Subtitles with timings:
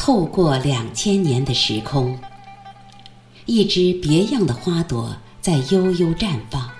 [0.00, 2.18] 透过两千年的时空，
[3.44, 6.70] 一只别样的花朵在悠悠绽放。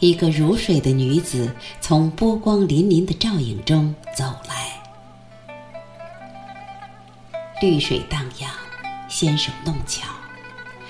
[0.00, 4.82] 一个如水的女子从波光粼粼的照影中走来，
[7.62, 8.50] 绿水荡漾，
[9.08, 10.08] 纤手弄巧，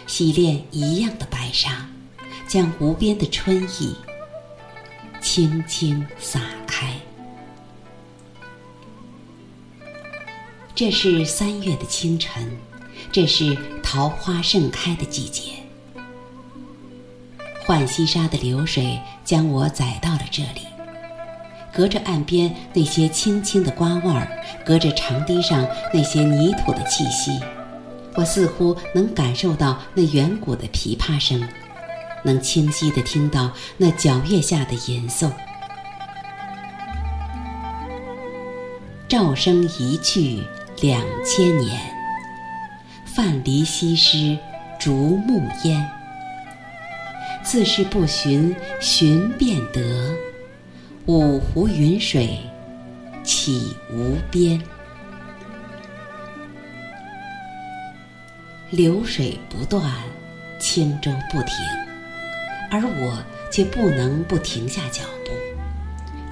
[0.07, 1.87] 洗练一样的白纱，
[2.49, 3.95] 将无边的春意
[5.21, 6.95] 轻轻洒开。
[10.77, 12.51] 这是三月的清晨，
[13.13, 15.53] 这是桃花盛开的季节。
[17.65, 20.67] 浣溪沙的流水将我载到了这里，
[21.73, 24.29] 隔着岸边那些青青的瓜味儿，
[24.67, 27.31] 隔着长堤上那些泥土的气息，
[28.17, 31.41] 我似乎能感受到那远古的琵琶声，
[32.25, 35.31] 能清晰地听到那皎月下的吟诵。
[39.07, 40.43] 赵生一去。
[40.83, 41.81] 两千年，
[43.07, 44.37] 范蠡西施
[44.79, 45.89] 逐木烟。
[47.45, 50.15] 自是不寻，寻便得。
[51.07, 52.39] 五湖云水
[53.23, 54.61] 起无边。
[58.71, 59.83] 流水不断，
[60.59, 61.55] 轻舟不停，
[62.71, 65.31] 而我却不能不停下脚步，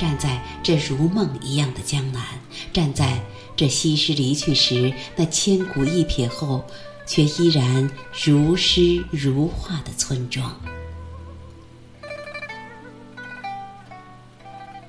[0.02, 2.20] 站在这如梦一样的江南，
[2.72, 3.20] 站在。
[3.54, 6.64] 这西施离去时，那千古一瞥后，
[7.06, 7.88] 却依然
[8.24, 10.58] 如诗如画的村庄。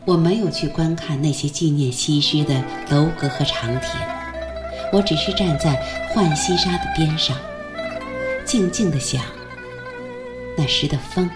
[0.06, 3.92] 我没有去观看那些纪念西施的楼阁和长亭，
[4.92, 5.76] 我只是站在
[6.16, 7.38] 浣溪沙的边上，
[8.46, 9.22] 静静地想：
[10.58, 11.30] 那时的风，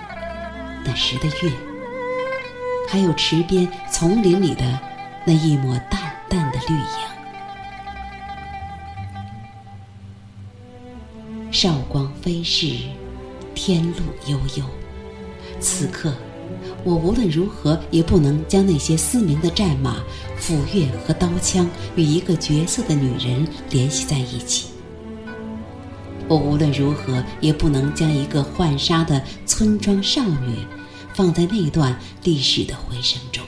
[0.83, 1.51] 那时的月，
[2.87, 4.79] 还有池边丛林里的
[5.25, 5.99] 那一抹淡
[6.29, 6.81] 淡的绿影。
[11.51, 12.75] 韶光飞逝，
[13.53, 14.63] 天路悠悠。
[15.59, 16.13] 此刻，
[16.83, 19.97] 我无论如何也不能将那些嘶鸣的战马、
[20.37, 24.69] 斧钺和刀枪与一个绝色的女人联系在一起。
[26.27, 30.57] 我无论如何也不能将一个浣纱的村庄少女
[31.17, 33.43] 放在那段历史的回声中。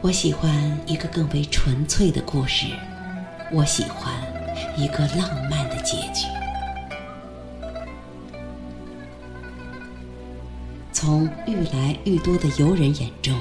[0.00, 2.66] 我喜欢一个更为纯粹的故事。
[3.50, 4.14] 我喜欢
[4.76, 6.28] 一个浪漫的结局。
[10.92, 13.36] 从愈来愈多的游人眼中，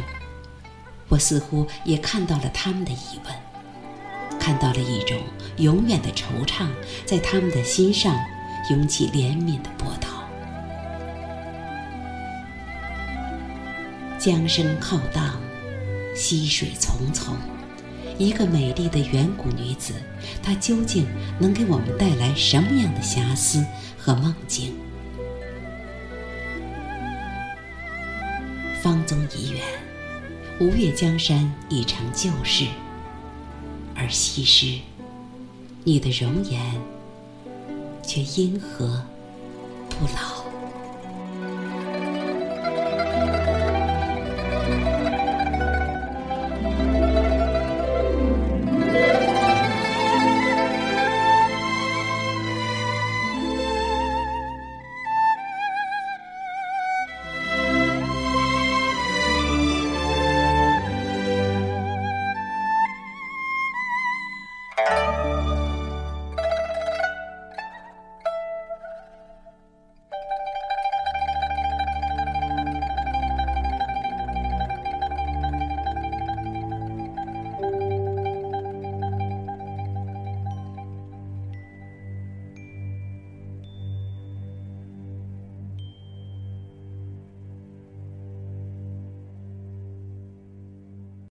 [1.07, 5.15] 我似乎也看到了他们的疑问，看到了一种
[5.57, 6.65] 永远的惆怅，
[7.05, 8.19] 在他们的心上
[8.71, 10.10] 涌起怜悯的波涛。
[14.21, 15.41] 江声浩荡，
[16.13, 17.31] 溪水淙淙。
[18.19, 19.95] 一个美丽的远古女子，
[20.43, 21.07] 她究竟
[21.39, 23.65] 能给我们带来什么样的遐思
[23.97, 24.75] 和梦境？
[28.83, 29.63] 方宗已远，
[30.59, 32.67] 吴越江山已成旧事，
[33.95, 34.79] 而西施，
[35.83, 36.61] 你的容颜
[38.03, 39.03] 却因何
[39.89, 40.40] 不老？